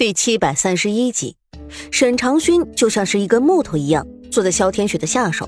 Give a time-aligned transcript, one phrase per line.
[0.00, 1.36] 第七百三十一集，
[1.90, 5.46] 沈长勋就像是一根木头一样坐在萧天雪的下手，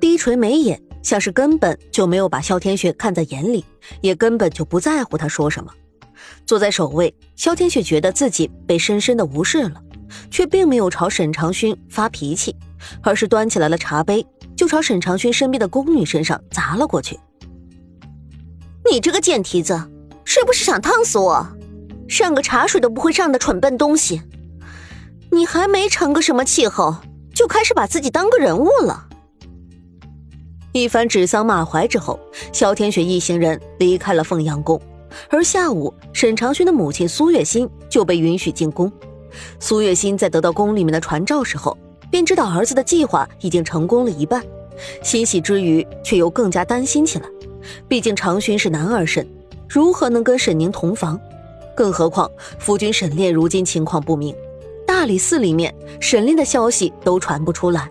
[0.00, 3.64] 低垂眉眼，像是根本就没有把萧天雪看在眼里，
[4.00, 5.72] 也根本就不在乎他说什么。
[6.46, 9.82] 坐在首位，萧天雪觉得自己被深深的无视了，
[10.30, 12.54] 却并没有朝沈长勋发脾气，
[13.02, 14.24] 而是端起来了茶杯，
[14.56, 17.18] 就朝沈长勋身边的宫女身上砸了过去。
[18.88, 19.76] 你这个贱蹄子，
[20.24, 21.44] 是不是想烫死我？
[22.08, 24.22] 上个茶水都不会上的蠢笨东西，
[25.30, 26.96] 你还没成个什么气候，
[27.34, 29.04] 就开始把自己当个人物了。
[30.72, 32.18] 一番指桑骂槐之后，
[32.50, 34.80] 萧天雪一行人离开了凤阳宫，
[35.28, 38.90] 而下午沈长勋的母亲苏月心就被允许进宫。
[39.60, 41.76] 苏月心在得到宫里面的传召时候，
[42.10, 44.42] 便知道儿子的计划已经成功了一半，
[45.02, 47.28] 欣喜之余却又更加担心起来。
[47.86, 49.28] 毕竟长勋是男儿身，
[49.68, 51.20] 如何能跟沈宁同房？
[51.78, 54.34] 更何况，夫君沈炼如今情况不明，
[54.84, 57.88] 大理寺里面沈炼的消息都传不出来。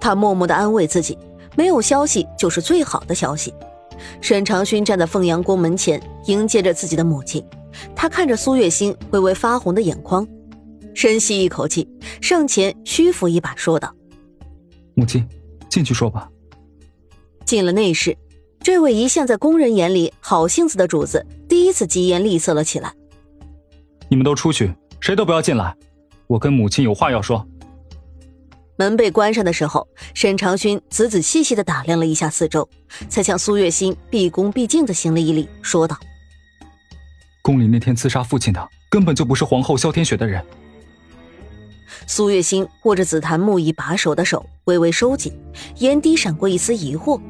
[0.00, 1.18] 他默默的安慰自己，
[1.54, 3.52] 没有消息就是最好的消息。
[4.22, 7.44] 沈长勋站在凤阳宫门前，迎接着自己的母亲。
[7.94, 10.26] 他看着苏月心微微发红的眼眶，
[10.94, 11.86] 深吸一口气，
[12.22, 13.94] 上前虚扶一把，说道
[14.96, 15.28] ：“母亲，
[15.68, 16.30] 进去说吧。”
[17.44, 18.16] 进了内室，
[18.62, 22.94] 这位一向在宫人眼里好性子的主子，第一次疾言厉色了起来。
[24.08, 25.74] 你们都出去，谁都不要进来。
[26.26, 27.46] 我跟母亲有话要说。
[28.76, 32.68] 门被关上的时候，沈长勋仔仔细细的打量了一下四周，
[33.08, 35.98] 才向苏月心毕恭毕敬的行了一礼，说道
[37.42, 40.44] ：“宫里那天刺杀父亲的，根本就不是皇后萧天雪的人。”
[42.06, 45.32] 苏月心握着紫檀木椅把手的手微微收紧，
[45.78, 47.20] 眼底闪过一丝疑惑：“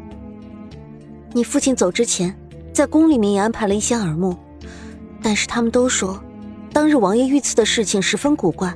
[1.33, 2.39] 你父亲走之前，
[2.75, 4.37] 在宫里面也安排了一些耳目，
[5.23, 6.23] 但是他们都说……”
[6.73, 8.73] 当日王爷遇刺的事情十分古怪，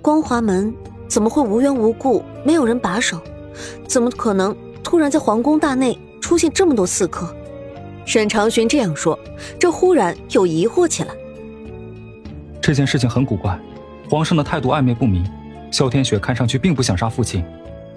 [0.00, 0.74] 光华门
[1.08, 3.20] 怎么会无缘无故没有人把守？
[3.86, 7.34] 怎么可能突然在皇宫大内出现这么多刺客？
[8.04, 9.18] 沈长勋这样说，
[9.58, 11.14] 这忽然又疑惑起来。
[12.60, 13.58] 这件事情很古怪，
[14.10, 15.24] 皇上的态度暧昧不明。
[15.70, 17.44] 萧天雪看上去并不想杀父亲，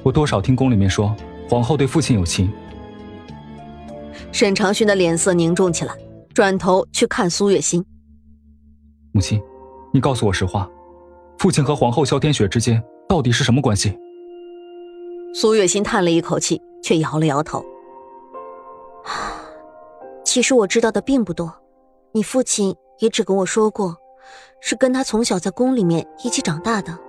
[0.01, 1.13] 我多少听宫里面说
[1.49, 2.51] 皇后对父亲有情。
[4.31, 5.93] 沈长勋的脸色凝重起来，
[6.33, 7.83] 转头去看苏月心。
[9.15, 9.41] 母亲，
[9.93, 10.69] 你告诉我实话，
[11.37, 13.97] 父亲和皇后萧天雪之间到底是什么关系？
[15.33, 17.63] 苏月心叹了一口气，却摇了摇头。
[20.25, 21.49] 其实我知道的并不多，
[22.11, 23.95] 你父亲也只跟我说过，
[24.59, 26.99] 是跟他从小在宫里面一起长大的，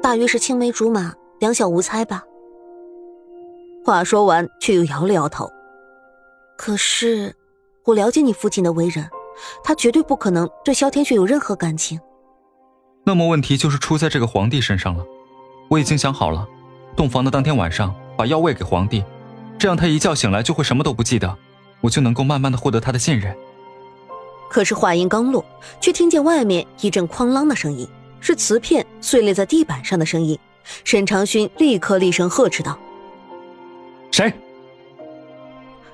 [0.00, 2.24] 大约是青梅竹马，两小无猜吧。
[3.84, 5.46] 话说完，却又摇了摇头。
[6.56, 7.36] 可是，
[7.84, 9.06] 我了解你父亲的为人。
[9.62, 11.98] 他绝对不可能对萧天雪有任何感情。
[13.04, 15.04] 那么问题就是出在这个皇帝身上了。
[15.68, 16.46] 我已经想好了，
[16.96, 19.04] 洞房的当天晚上把药喂给皇帝，
[19.58, 21.36] 这样他一觉醒来就会什么都不记得，
[21.80, 23.36] 我就能够慢慢的获得他的信任。
[24.50, 25.44] 可是话音刚落，
[25.80, 27.88] 却听见外面一阵哐啷的声音，
[28.20, 30.38] 是瓷片碎裂在地板上的声音。
[30.84, 32.78] 沈长勋立刻厉声呵斥道
[34.12, 34.32] ：“谁？”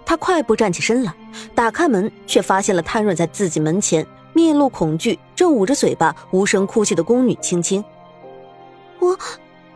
[0.06, 1.12] 他快步站起身来，
[1.52, 7.84] 打开门，却发现了瘫软在自己门前、面露恐惧、正捂着嘴巴无声哭泣的宫女青青。
[9.00, 9.18] 我，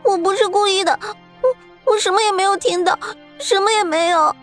[0.03, 2.97] 我不是故意的，我我什么也没有听到，
[3.39, 4.33] 什么也没有。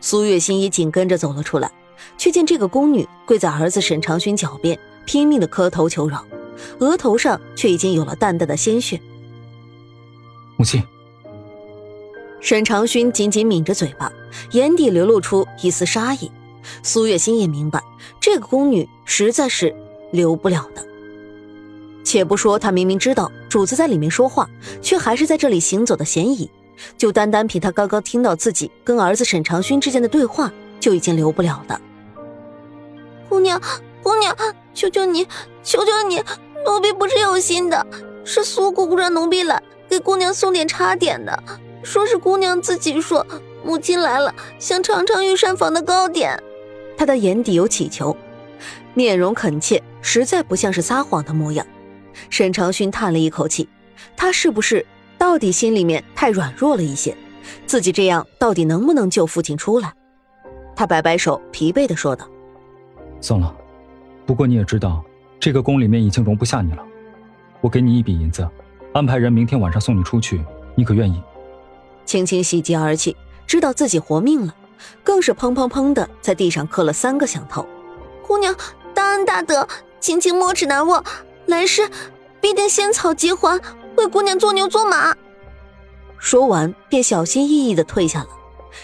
[0.00, 1.68] 苏月心也紧跟着走了出来，
[2.16, 6.24] 却见这个宫女跪在儿子沈长勋脚边，拼命的磕头求饶，
[6.78, 9.00] 额头上却已经有了淡淡的鲜血。
[10.56, 10.80] 母亲。
[12.40, 14.12] 沈长勋紧紧抿着嘴巴，
[14.52, 16.30] 眼底流露出一丝杀意。
[16.82, 17.82] 苏月心也明白，
[18.20, 19.74] 这个宫女实在是
[20.12, 20.84] 留不了的。
[22.04, 24.48] 且不说她明明知道主子在里面说话，
[24.80, 26.50] 却还是在这里行走的嫌疑，
[26.96, 31.80] 就单单凭她刚刚听到自己跟儿子沈长勋之间的对话，就已经留不了的。
[33.28, 33.60] 姑娘，
[34.02, 34.36] 姑娘，
[34.72, 35.26] 求求你，
[35.64, 36.22] 求求你，
[36.64, 37.84] 奴婢不是有心的，
[38.24, 41.42] 是苏姑姑让奴婢来给姑娘送点茶点的。
[41.82, 43.26] 说是姑娘自己说，
[43.64, 46.42] 母亲来了，想尝尝御膳房的糕点。
[46.96, 48.16] 他的眼底有乞求，
[48.94, 51.66] 面容恳切，实在不像是撒谎的模样。
[52.30, 53.68] 沈长勋叹了一口气，
[54.16, 54.84] 他是不是
[55.18, 57.16] 到底心里面太软弱了一些？
[57.66, 59.92] 自己这样到底能不能救父亲出来？
[60.74, 62.28] 他摆摆手，疲惫的说道
[63.20, 63.54] ：“算了，
[64.24, 65.04] 不过你也知道，
[65.38, 66.84] 这个宫里面已经容不下你了。
[67.60, 68.48] 我给你一笔银子，
[68.92, 70.44] 安排人明天晚上送你出去，
[70.74, 71.22] 你可愿意？”
[72.06, 73.14] 轻轻喜极而泣，
[73.46, 74.54] 知道自己活命了，
[75.04, 77.66] 更是砰砰砰的在地上磕了三个响头。
[78.26, 78.54] 姑娘
[78.94, 79.66] 大恩大德，
[80.00, 81.04] 青青没齿难忘，
[81.46, 81.90] 来世
[82.40, 83.60] 必定仙草结环，
[83.96, 85.14] 为姑娘做牛做马。
[86.18, 88.28] 说完，便小心翼翼的退下了。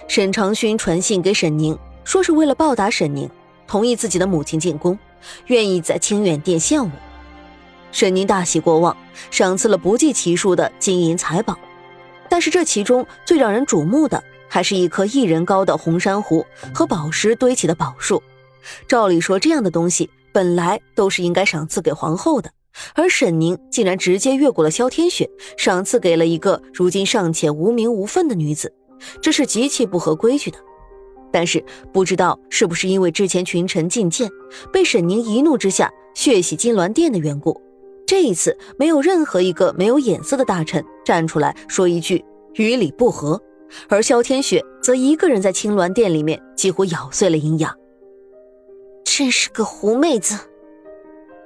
[0.08, 3.30] 沈长勋传信给沈宁，说是为了报答沈宁，
[3.66, 4.98] 同意自己的母亲进宫，
[5.46, 6.90] 愿意在清远殿献舞。
[7.90, 8.96] 沈宁大喜过望，
[9.30, 11.56] 赏赐了不计其数的金银财宝。
[12.32, 18.22] 但是这其中最让人瞩目的，还是一棵一人高的红珊瑚和宝石堆起的宝树。
[18.88, 22.50] 照理说，这样的东西本来都是应该赏赐给皇后的，
[22.94, 28.72] 而沈宁竟然直接越过了萧天雪，赏赐给了一个如今尚且无名无分的女子，
[29.20, 30.56] 这是极其不合规矩的。
[31.30, 31.62] 但是
[31.92, 34.30] 不知道是不是因为之前群臣进谏，
[34.72, 37.60] 被沈宁一怒之下血洗金銮殿的缘故，
[38.12, 42.22] 这一次没有任何一个没有眼色的大臣站出来说一句
[42.56, 43.40] 与理不合，
[43.88, 47.74] 而萧天雪则一个人在青鸾殿里面几乎咬碎了银牙。
[49.02, 50.38] 真是个狐妹子！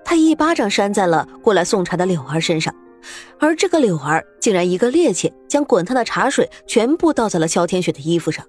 [0.05, 2.75] 他一巴掌扇在了过来送茶的柳儿身上，
[3.39, 8.45] 而这个柳儿竟然一个趔趄，将滚烫的茶水全部倒在了萧天雪的衣服上。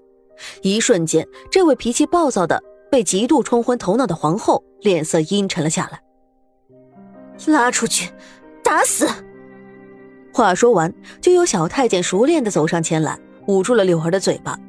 [0.63, 6.01] 一瞬间，这位脾气暴躁的、被嫉妒冲昏头脑的皇后脸色阴沉了下来。
[7.45, 8.11] 拉出去，
[8.63, 9.07] 打死！
[10.33, 13.17] 话说完，就有小太监熟练的走上前来，
[13.47, 14.59] 捂住了柳儿的嘴巴。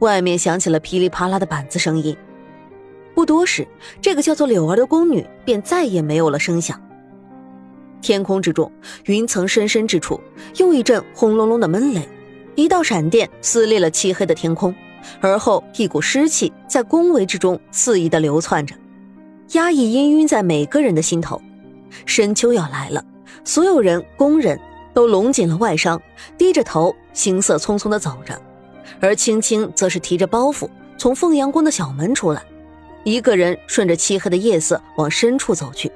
[0.00, 2.16] 外面响起了噼里啪啦的板子声音。
[3.14, 3.66] 不多时，
[4.00, 6.80] 这个叫做柳儿的宫女便再也没有了声响。
[8.00, 8.70] 天空之中，
[9.06, 10.20] 云层深深之处，
[10.56, 12.08] 又一阵轰隆隆的闷雷，
[12.54, 14.74] 一道闪电撕裂了漆黑的天空，
[15.20, 18.74] 而后一股湿气在宫闱之中肆意的流窜着，
[19.52, 21.40] 压抑氤氲在每个人的心头。
[22.06, 23.04] 深秋要来了，
[23.44, 24.58] 所有人工人
[24.92, 26.00] 都拢紧了外裳，
[26.38, 28.40] 低着头，行色匆匆的走着，
[29.00, 32.42] 而青青则是提着包袱从凤阳宫的小门出来。
[33.04, 35.92] 一个人顺着漆黑的夜色往深处走去，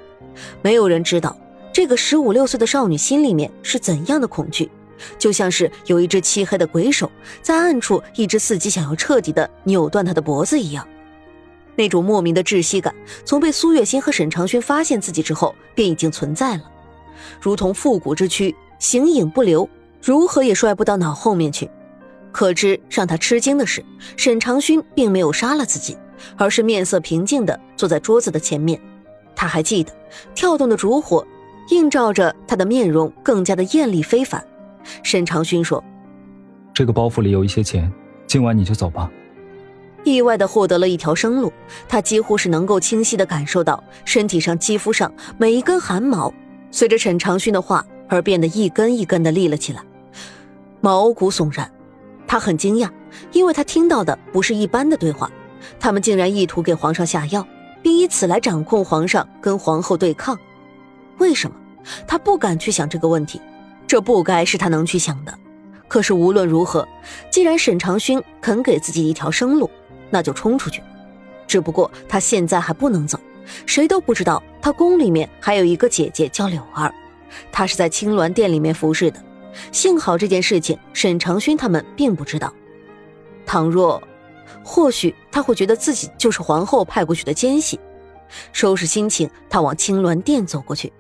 [0.61, 1.37] 没有人知道
[1.73, 4.71] 这个十五六岁的少女心里面是怎样的恐惧，
[5.19, 7.11] 就像是有一只漆黑的鬼手
[7.41, 10.87] 在暗处一直伺机想要彻底的扭断她的脖子一样。
[11.79, 12.95] 那种莫名的窒息感，
[13.25, 16.63] 从被苏月心和沈长轩发现自己之后便已经存在了，
[17.41, 19.67] 如同复古之躯，形影不留，
[20.03, 21.71] 如何也摔不到脑后面去。
[22.33, 23.83] 可知让他吃惊的是，
[24.17, 25.97] 沈长勋并没有杀了自己。
[26.37, 28.81] 而是面色平静地坐在桌子的前面，
[29.37, 29.93] 他还记得
[30.35, 31.25] 跳动的烛火
[31.71, 34.45] 映照着他的面容，更加的艳丽非凡。
[35.05, 35.83] 沈长勋说
[36.75, 37.89] ：“这个包袱里有一些钱，
[38.27, 39.09] 今晚你就走吧。”
[40.15, 41.53] 意外的获得了一条生路，
[41.89, 46.33] 他几乎是能够清晰的感受到身体上肌肤上每一根汗毛，
[46.71, 49.83] 随着沈长勋的话而变得一根一根的立了起来，
[50.81, 51.71] 毛骨悚然。
[52.27, 52.91] 他很惊讶，
[53.33, 55.31] 因为他听到的不是一般的对话。
[55.81, 57.47] 他们竟然意图给皇上下药，
[57.83, 60.39] 并以此来掌控皇上跟皇后对抗。
[61.19, 61.57] 为什么？
[62.07, 63.41] 他不敢去想这个问题，
[63.87, 65.33] 这不该是他能去想的。
[65.89, 66.87] 可是无论如何，
[67.31, 69.71] 既然沈长勋肯给自己一条生路，
[70.11, 70.83] 那就冲出去。
[71.47, 73.19] 只不过他现在还不能走，
[73.65, 76.93] 谁都不知道他宫里面还有一个姐姐叫柳儿，
[77.51, 79.23] 她是在青鸾殿里面服侍的。
[79.73, 82.53] 幸好这件事情沈长勋他们并不知道。
[83.47, 84.03] 倘若……
[84.63, 87.81] 或许他会觉得自己就是皇后派过去的奸细。
[88.53, 90.93] 收拾心情，他往青鸾殿走过去。